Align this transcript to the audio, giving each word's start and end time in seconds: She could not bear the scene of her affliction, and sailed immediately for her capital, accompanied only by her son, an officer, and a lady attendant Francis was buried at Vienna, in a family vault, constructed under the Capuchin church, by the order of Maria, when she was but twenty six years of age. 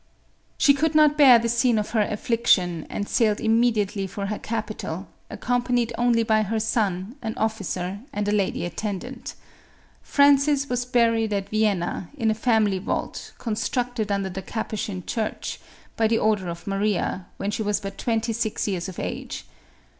She 0.57 0.73
could 0.73 0.95
not 0.95 1.15
bear 1.15 1.37
the 1.37 1.47
scene 1.47 1.77
of 1.77 1.91
her 1.91 2.01
affliction, 2.01 2.87
and 2.89 3.07
sailed 3.07 3.39
immediately 3.39 4.07
for 4.07 4.25
her 4.25 4.39
capital, 4.39 5.07
accompanied 5.29 5.93
only 5.95 6.23
by 6.23 6.41
her 6.41 6.59
son, 6.59 7.15
an 7.21 7.35
officer, 7.37 7.99
and 8.11 8.27
a 8.27 8.31
lady 8.31 8.65
attendant 8.65 9.35
Francis 10.01 10.67
was 10.67 10.85
buried 10.85 11.31
at 11.33 11.49
Vienna, 11.49 12.09
in 12.17 12.31
a 12.31 12.33
family 12.33 12.79
vault, 12.79 13.31
constructed 13.37 14.11
under 14.11 14.31
the 14.31 14.41
Capuchin 14.41 15.03
church, 15.05 15.59
by 15.95 16.07
the 16.07 16.17
order 16.17 16.49
of 16.49 16.65
Maria, 16.65 17.27
when 17.37 17.51
she 17.51 17.61
was 17.61 17.79
but 17.79 17.99
twenty 17.99 18.33
six 18.33 18.67
years 18.67 18.89
of 18.89 18.97
age. 18.97 19.45